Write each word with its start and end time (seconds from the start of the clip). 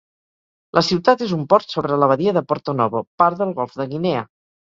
La 0.77 0.81
ciutat 0.87 1.19
és 1.25 1.33
un 1.37 1.43
port 1.51 1.75
sobre 1.75 1.99
la 2.03 2.09
badia 2.13 2.33
de 2.39 2.43
Porto-Novo, 2.53 3.03
part 3.23 3.39
del 3.43 3.55
golf 3.61 3.79
de 3.83 3.89
Guinea. 3.95 4.27